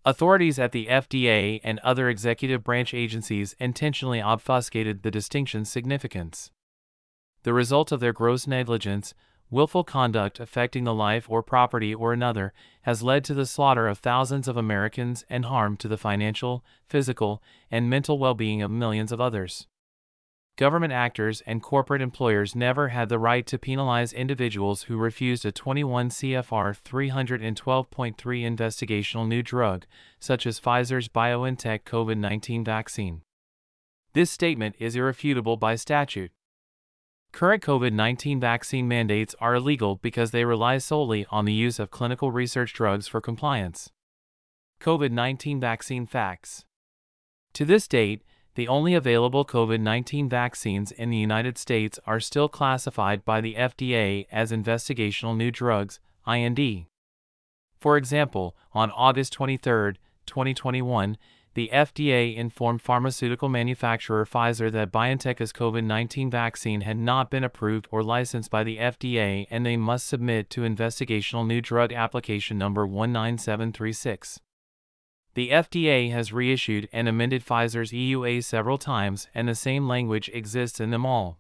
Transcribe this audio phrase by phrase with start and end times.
[0.04, 6.52] Authorities at the FDA and other executive branch agencies intentionally obfuscated the distinction's significance.
[7.44, 9.14] The result of their gross negligence,
[9.50, 14.00] willful conduct affecting the life or property or another has led to the slaughter of
[14.00, 19.12] thousands of Americans and harm to the financial, physical, and mental well being of millions
[19.12, 19.68] of others.
[20.58, 25.52] Government actors and corporate employers never had the right to penalize individuals who refused a
[25.52, 29.86] 21 CFR 312.3 investigational new drug,
[30.20, 33.22] such as Pfizer's BioNTech COVID 19 vaccine.
[34.14, 36.32] This statement is irrefutable by statute.
[37.32, 41.92] Current COVID 19 vaccine mandates are illegal because they rely solely on the use of
[41.92, 43.92] clinical research drugs for compliance.
[44.82, 46.66] COVID 19 vaccine facts.
[47.54, 48.24] To this date,
[48.58, 53.54] the only available COVID 19 vaccines in the United States are still classified by the
[53.54, 56.88] FDA as investigational new drugs, IND.
[57.80, 59.94] For example, on August 23,
[60.26, 61.18] 2021,
[61.54, 67.88] the FDA informed pharmaceutical manufacturer Pfizer that BioNTech's COVID 19 vaccine had not been approved
[67.92, 72.88] or licensed by the FDA and they must submit to investigational new drug application number
[72.88, 74.40] 19736.
[75.38, 80.80] The FDA has reissued and amended Pfizer's EUA several times, and the same language exists
[80.80, 81.38] in them all.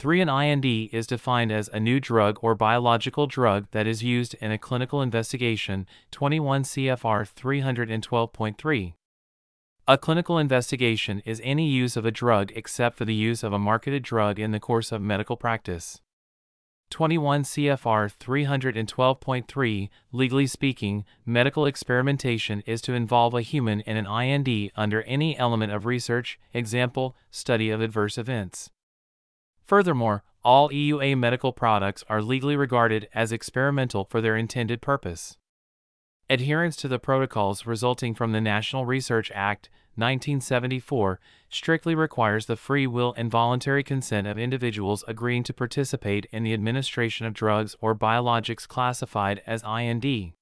[0.00, 0.22] 3.
[0.22, 4.50] An IND is defined as a new drug or biological drug that is used in
[4.50, 8.94] a clinical investigation, 21 CFR 312.3.
[9.86, 13.58] A clinical investigation is any use of a drug except for the use of a
[13.60, 16.00] marketed drug in the course of medical practice.
[16.90, 24.70] 21 CFR 312.3 Legally speaking, medical experimentation is to involve a human in an IND
[24.76, 28.70] under any element of research, example, study of adverse events.
[29.64, 35.36] Furthermore, all EUA medical products are legally regarded as experimental for their intended purpose.
[36.30, 42.86] Adherence to the protocols resulting from the National Research Act, 1974, strictly requires the free
[42.86, 47.94] will and voluntary consent of individuals agreeing to participate in the administration of drugs or
[47.94, 50.32] biologics classified as IND.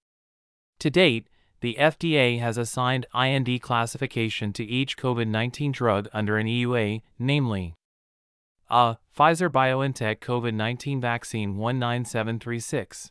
[0.80, 1.28] To date,
[1.60, 7.74] the FDA has assigned IND classification to each COVID 19 drug under an EUA, namely
[8.68, 8.98] A.
[9.16, 13.10] Pfizer BioNTech COVID 19 Vaccine 19736.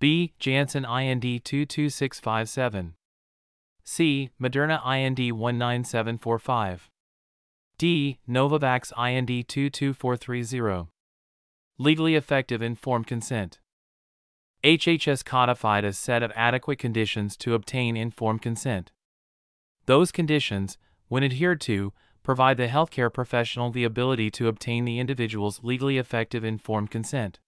[0.00, 0.32] B.
[0.40, 2.94] Janssen IND 22657.
[3.84, 4.30] C.
[4.40, 6.90] Moderna IND 19745.
[7.78, 8.18] D.
[8.28, 10.88] Novavax IND 22430.
[11.78, 13.58] Legally effective informed consent.
[14.62, 18.92] HHS codified a set of adequate conditions to obtain informed consent.
[19.86, 20.78] Those conditions,
[21.08, 21.92] when adhered to,
[22.22, 27.40] provide the healthcare professional the ability to obtain the individual's legally effective informed consent.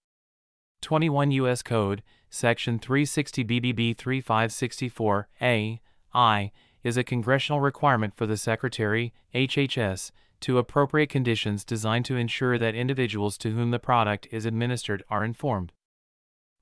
[0.83, 1.63] 21 U.S.
[1.63, 5.81] Code, Section 360 BBB 3564 A,
[6.15, 6.53] I,
[6.83, 12.75] is a congressional requirement for the Secretary, HHS, to appropriate conditions designed to ensure that
[12.75, 15.73] individuals to whom the product is administered are informed.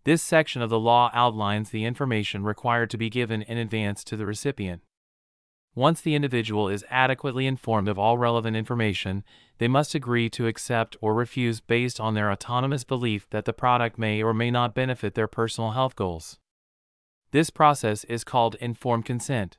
[0.05, 4.17] This section of the law outlines the information required to be given in advance to
[4.17, 4.83] the recipient.
[5.75, 9.25] Once the individual is adequately informed of all relevant information,
[9.59, 13.99] they must agree to accept or refuse based on their autonomous belief that the product
[13.99, 16.39] may or may not benefit their personal health goals.
[17.33, 19.57] This process is called informed consent.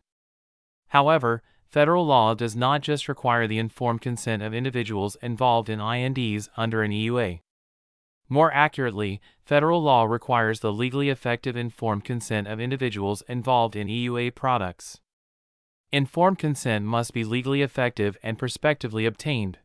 [0.90, 6.50] However, federal law does not just require the informed consent of individuals involved in INDs
[6.56, 7.42] under an EUA.
[8.30, 14.36] More accurately, federal law requires the legally effective informed consent of individuals involved in EUA
[14.36, 15.00] products.
[15.92, 19.58] Informed consent must be legally effective and prospectively obtained.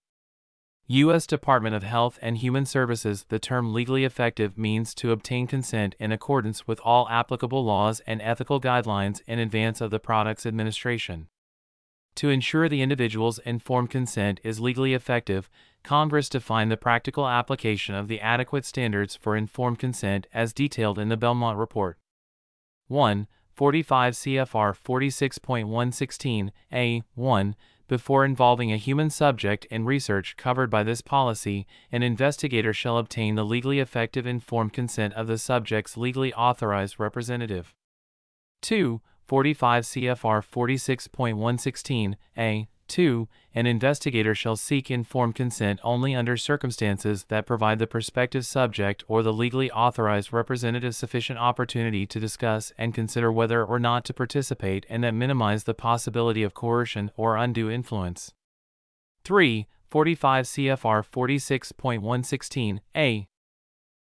[0.90, 1.26] U.S.
[1.26, 6.12] Department of Health and Human Services The term legally effective means to obtain consent in
[6.12, 11.29] accordance with all applicable laws and ethical guidelines in advance of the product's administration.
[12.14, 15.50] To ensure the individual's informed consent is legally effective,
[15.82, 21.11] Congress defined the practical application of the adequate standards for informed consent as detailed in
[21.11, 21.99] the Belmont Report.
[22.87, 23.26] 1.
[23.52, 27.56] 45 CFR 46.116 A 1
[27.88, 33.35] before involving a human subject in research covered by this policy, an investigator shall obtain
[33.35, 37.75] the legally effective informed consent of the subject's legally authorized representative.
[38.62, 39.00] 2.
[39.25, 43.29] 45 CFR 46.116 A 2.
[43.55, 49.23] An investigator shall seek informed consent only under circumstances that provide the prospective subject or
[49.23, 54.87] the legally authorized representative sufficient opportunity to discuss and consider whether or not to participate
[54.88, 58.32] and that minimize the possibility of coercion or undue influence.
[59.25, 59.67] 3.
[59.88, 63.29] 45 CFR 46.116 A.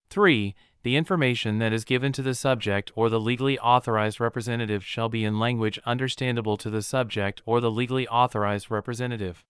[0.08, 5.08] 3 the information that is given to the subject or the legally authorized representative shall
[5.08, 9.44] be in language understandable to the subject or the legally authorized representative.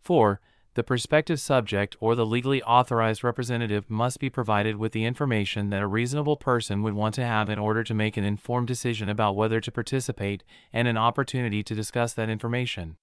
[0.00, 0.40] 4.
[0.74, 5.82] The prospective subject or the legally authorized representative must be provided with the information that
[5.82, 9.34] a reasonable person would want to have in order to make an informed decision about
[9.34, 12.98] whether to participate and an opportunity to discuss that information.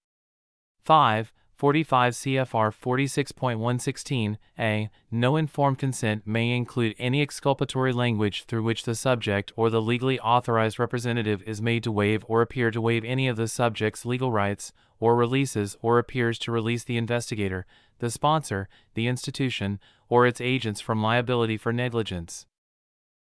[0.85, 1.33] 5.
[1.55, 4.89] 45 CFR 46.116 a.
[5.11, 10.19] No informed consent may include any exculpatory language through which the subject or the legally
[10.19, 14.31] authorized representative is made to waive or appear to waive any of the subject's legal
[14.31, 17.65] rights, or releases or appears to release the investigator,
[17.99, 19.79] the sponsor, the institution,
[20.09, 22.45] or its agents from liability for negligence.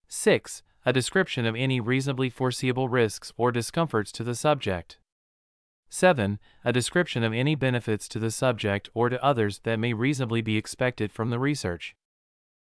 [0.07, 0.63] 6.
[0.85, 4.97] A description of any reasonably foreseeable risks or discomforts to the subject.
[5.89, 6.39] 7.
[6.63, 10.57] A description of any benefits to the subject or to others that may reasonably be
[10.57, 11.95] expected from the research.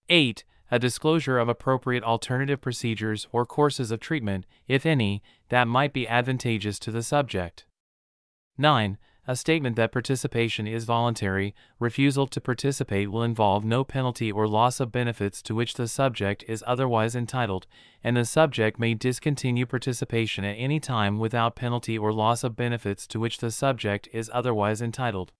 [0.09, 0.43] 8.
[0.71, 6.07] A disclosure of appropriate alternative procedures or courses of treatment, if any, that might be
[6.07, 7.65] advantageous to the subject.
[8.57, 8.97] 9.
[9.29, 14.79] A statement that participation is voluntary, refusal to participate will involve no penalty or loss
[14.79, 17.67] of benefits to which the subject is otherwise entitled,
[18.03, 23.05] and the subject may discontinue participation at any time without penalty or loss of benefits
[23.05, 25.31] to which the subject is otherwise entitled.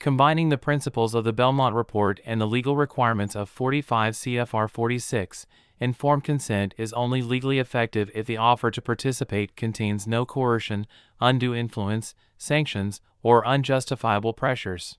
[0.00, 5.46] Combining the principles of the Belmont Report and the legal requirements of 45 CFR 46,
[5.78, 10.88] informed consent is only legally effective if the offer to participate contains no coercion,
[11.20, 14.98] undue influence, sanctions, or unjustifiable pressures.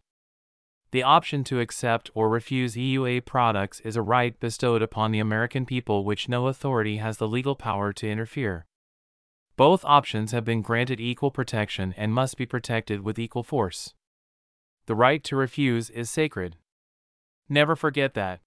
[0.92, 5.66] The option to accept or refuse EUA products is a right bestowed upon the American
[5.66, 8.65] people which no authority has the legal power to interfere.
[9.58, 13.94] Both options have been granted equal protection and must be protected with equal force.
[14.86, 16.56] The right to refuse is sacred.
[17.50, 18.39] Never forget that.